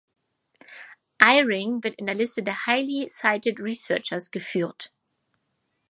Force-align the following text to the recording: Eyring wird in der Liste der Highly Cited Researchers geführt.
Eyring 1.21 1.83
wird 1.83 1.93
in 1.99 2.07
der 2.07 2.15
Liste 2.15 2.41
der 2.41 2.65
Highly 2.65 3.07
Cited 3.07 3.59
Researchers 3.59 4.31
geführt. 4.31 4.91